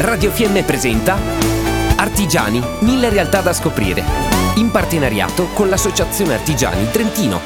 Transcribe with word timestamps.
Radio 0.00 0.30
Fiemme 0.30 0.62
presenta 0.62 1.18
Artigiani, 1.96 2.58
mille 2.80 3.10
realtà 3.10 3.42
da 3.42 3.52
scoprire. 3.52 4.02
In 4.54 4.70
partenariato 4.70 5.48
con 5.52 5.68
l'Associazione 5.68 6.32
Artigiani 6.32 6.90
Trentino. 6.90 7.38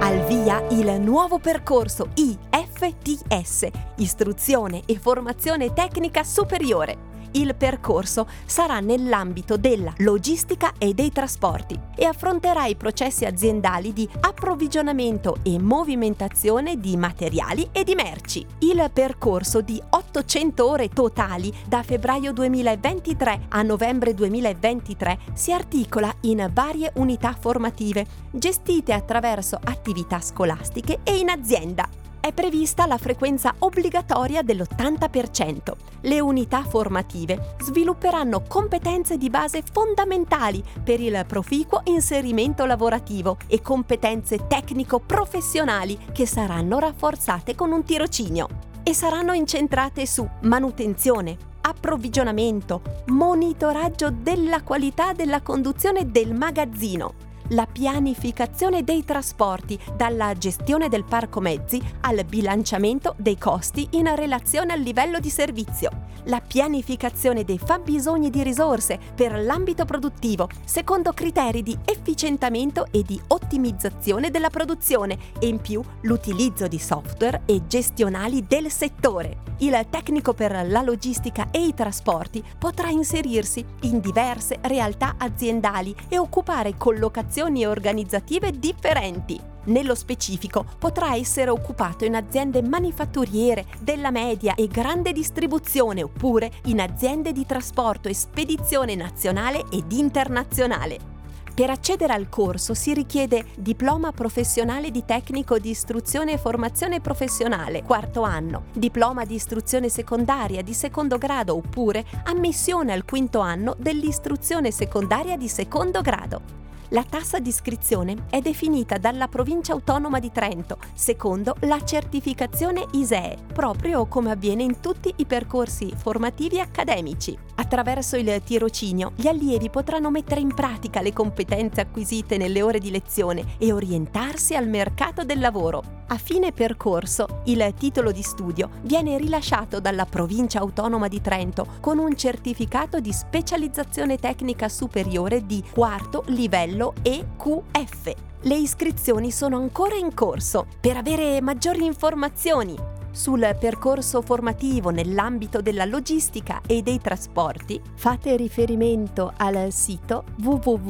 Al 0.00 0.24
via 0.26 0.64
il 0.70 0.98
nuovo 0.98 1.38
percorso 1.40 2.08
IFTS, 2.14 3.68
Istruzione 3.96 4.80
e 4.86 4.98
Formazione 4.98 5.74
Tecnica 5.74 6.24
Superiore 6.24 7.07
il 7.38 7.54
percorso 7.54 8.26
sarà 8.44 8.80
nell'ambito 8.80 9.56
della 9.56 9.92
logistica 9.98 10.72
e 10.76 10.92
dei 10.92 11.12
trasporti 11.12 11.78
e 11.94 12.04
affronterà 12.04 12.66
i 12.66 12.74
processi 12.74 13.24
aziendali 13.24 13.92
di 13.92 14.08
approvvigionamento 14.20 15.38
e 15.42 15.58
movimentazione 15.58 16.78
di 16.78 16.96
materiali 16.96 17.68
e 17.72 17.84
di 17.84 17.94
merci. 17.94 18.44
Il 18.60 18.90
percorso 18.92 19.60
di 19.60 19.80
800 19.88 20.68
ore 20.68 20.88
totali 20.88 21.52
da 21.66 21.82
febbraio 21.82 22.32
2023 22.32 23.46
a 23.48 23.62
novembre 23.62 24.14
2023 24.14 25.18
si 25.32 25.52
articola 25.52 26.12
in 26.22 26.50
varie 26.52 26.92
unità 26.96 27.36
formative 27.38 28.06
gestite 28.30 28.92
attraverso 28.92 29.58
attività 29.62 30.20
scolastiche 30.20 31.00
e 31.04 31.16
in 31.16 31.28
azienda 31.28 31.88
è 32.20 32.32
prevista 32.32 32.86
la 32.86 32.98
frequenza 32.98 33.54
obbligatoria 33.58 34.42
dell'80%. 34.42 35.72
Le 36.02 36.20
unità 36.20 36.62
formative 36.62 37.54
svilupperanno 37.60 38.42
competenze 38.46 39.16
di 39.16 39.30
base 39.30 39.62
fondamentali 39.62 40.62
per 40.82 41.00
il 41.00 41.24
proficuo 41.26 41.80
inserimento 41.84 42.66
lavorativo 42.66 43.36
e 43.46 43.60
competenze 43.60 44.46
tecnico-professionali 44.46 45.98
che 46.12 46.26
saranno 46.26 46.78
rafforzate 46.78 47.54
con 47.54 47.72
un 47.72 47.84
tirocinio 47.84 48.48
e 48.82 48.94
saranno 48.94 49.32
incentrate 49.32 50.06
su 50.06 50.26
manutenzione, 50.42 51.36
approvvigionamento, 51.60 52.80
monitoraggio 53.06 54.10
della 54.10 54.62
qualità 54.62 55.12
della 55.12 55.42
conduzione 55.42 56.10
del 56.10 56.34
magazzino, 56.34 57.26
la 57.50 57.66
pianificazione 57.70 58.82
dei 58.82 59.04
trasporti, 59.04 59.78
dalla 59.96 60.34
gestione 60.34 60.88
del 60.88 61.04
parco 61.04 61.40
mezzi 61.40 61.80
al 62.02 62.24
bilanciamento 62.24 63.14
dei 63.18 63.38
costi 63.38 63.86
in 63.92 64.14
relazione 64.14 64.72
al 64.72 64.80
livello 64.80 65.18
di 65.18 65.30
servizio, 65.30 65.90
la 66.28 66.40
pianificazione 66.40 67.44
dei 67.44 67.58
fabbisogni 67.58 68.30
di 68.30 68.42
risorse 68.42 68.98
per 69.14 69.38
l'ambito 69.38 69.84
produttivo 69.84 70.48
secondo 70.64 71.12
criteri 71.12 71.62
di 71.62 71.76
efficientamento 71.84 72.86
e 72.90 73.02
di 73.02 73.20
ottimizzazione 73.28 74.30
della 74.30 74.50
produzione 74.50 75.18
e 75.38 75.48
in 75.48 75.60
più 75.60 75.82
l'utilizzo 76.02 76.66
di 76.66 76.78
software 76.78 77.42
e 77.46 77.66
gestionali 77.66 78.46
del 78.46 78.70
settore. 78.70 79.46
Il 79.58 79.86
tecnico 79.90 80.34
per 80.34 80.66
la 80.68 80.82
logistica 80.82 81.48
e 81.50 81.66
i 81.66 81.74
trasporti 81.74 82.42
potrà 82.58 82.90
inserirsi 82.90 83.64
in 83.82 84.00
diverse 84.00 84.58
realtà 84.62 85.16
aziendali 85.18 85.94
e 86.08 86.18
occupare 86.18 86.76
collocazioni 86.76 87.66
organizzative 87.66 88.52
differenti. 88.52 89.56
Nello 89.68 89.94
specifico 89.94 90.64
potrà 90.78 91.14
essere 91.14 91.50
occupato 91.50 92.04
in 92.04 92.14
aziende 92.14 92.62
manifatturiere, 92.62 93.66
della 93.80 94.10
media 94.10 94.54
e 94.54 94.66
grande 94.66 95.12
distribuzione 95.12 96.02
oppure 96.02 96.50
in 96.64 96.80
aziende 96.80 97.32
di 97.32 97.44
trasporto 97.44 98.08
e 98.08 98.14
spedizione 98.14 98.94
nazionale 98.94 99.64
ed 99.70 99.92
internazionale. 99.92 101.16
Per 101.58 101.68
accedere 101.68 102.12
al 102.12 102.28
corso 102.28 102.72
si 102.72 102.94
richiede 102.94 103.46
diploma 103.56 104.12
professionale 104.12 104.90
di 104.90 105.04
tecnico 105.04 105.58
di 105.58 105.70
istruzione 105.70 106.32
e 106.32 106.38
formazione 106.38 107.00
professionale, 107.00 107.82
quarto 107.82 108.22
anno, 108.22 108.66
diploma 108.72 109.24
di 109.24 109.34
istruzione 109.34 109.88
secondaria 109.88 110.62
di 110.62 110.72
secondo 110.72 111.18
grado 111.18 111.56
oppure 111.56 112.04
ammissione 112.24 112.92
al 112.92 113.04
quinto 113.04 113.40
anno 113.40 113.74
dell'istruzione 113.76 114.70
secondaria 114.70 115.36
di 115.36 115.48
secondo 115.48 116.00
grado. 116.00 116.67
La 116.92 117.04
tassa 117.04 117.38
di 117.38 117.50
iscrizione 117.50 118.24
è 118.30 118.40
definita 118.40 118.96
dalla 118.96 119.28
Provincia 119.28 119.74
Autonoma 119.74 120.18
di 120.20 120.32
Trento, 120.32 120.78
secondo 120.94 121.54
la 121.60 121.84
certificazione 121.84 122.86
ISEE, 122.92 123.36
proprio 123.52 124.06
come 124.06 124.30
avviene 124.30 124.62
in 124.62 124.80
tutti 124.80 125.12
i 125.16 125.26
percorsi 125.26 125.92
formativi 125.94 126.60
accademici. 126.60 127.47
Attraverso 127.60 128.16
il 128.16 128.40
tirocinio, 128.44 129.12
gli 129.16 129.26
allievi 129.26 129.68
potranno 129.68 130.12
mettere 130.12 130.40
in 130.40 130.54
pratica 130.54 131.00
le 131.00 131.12
competenze 131.12 131.80
acquisite 131.80 132.36
nelle 132.36 132.62
ore 132.62 132.78
di 132.78 132.92
lezione 132.92 133.56
e 133.58 133.72
orientarsi 133.72 134.54
al 134.54 134.68
mercato 134.68 135.24
del 135.24 135.40
lavoro. 135.40 135.82
A 136.06 136.16
fine 136.18 136.52
percorso, 136.52 137.42
il 137.46 137.74
titolo 137.76 138.12
di 138.12 138.22
studio 138.22 138.70
viene 138.82 139.18
rilasciato 139.18 139.80
dalla 139.80 140.06
Provincia 140.06 140.60
Autonoma 140.60 141.08
di 141.08 141.20
Trento 141.20 141.66
con 141.80 141.98
un 141.98 142.16
certificato 142.16 143.00
di 143.00 143.12
specializzazione 143.12 144.18
tecnica 144.18 144.68
superiore 144.68 145.44
di 145.44 145.62
quarto 145.68 146.22
livello 146.28 146.94
EQF. 147.02 148.14
Le 148.42 148.54
iscrizioni 148.54 149.32
sono 149.32 149.56
ancora 149.56 149.96
in 149.96 150.14
corso. 150.14 150.68
Per 150.80 150.96
avere 150.96 151.40
maggiori 151.40 151.84
informazioni 151.84 152.87
sul 153.10 153.56
percorso 153.58 154.22
formativo 154.22 154.90
nell'ambito 154.90 155.60
della 155.60 155.84
logistica 155.84 156.60
e 156.66 156.82
dei 156.82 157.00
trasporti, 157.00 157.80
fate 157.94 158.36
riferimento 158.36 159.32
al 159.36 159.68
sito 159.70 160.24
www.cfpupt.it 160.42 160.88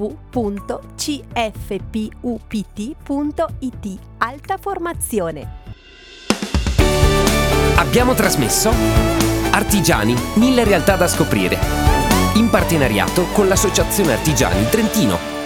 Alta 4.18 4.56
Formazione. 4.58 5.66
Abbiamo 7.76 8.14
trasmesso 8.14 8.70
Artigiani, 9.50 10.14
mille 10.34 10.62
realtà 10.62 10.96
da 10.96 11.08
scoprire, 11.08 11.58
in 12.34 12.48
partenariato 12.50 13.24
con 13.32 13.48
l'Associazione 13.48 14.12
Artigiani 14.12 14.68
Trentino. 14.68 15.37